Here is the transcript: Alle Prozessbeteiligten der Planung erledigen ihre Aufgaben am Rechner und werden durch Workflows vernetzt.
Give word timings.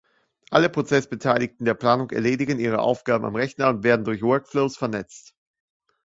Alle 0.49 0.69
Prozessbeteiligten 0.71 1.63
der 1.63 1.75
Planung 1.75 2.09
erledigen 2.09 2.57
ihre 2.59 2.79
Aufgaben 2.79 3.23
am 3.23 3.35
Rechner 3.35 3.69
und 3.69 3.83
werden 3.83 4.03
durch 4.03 4.23
Workflows 4.23 4.75
vernetzt. 4.75 5.35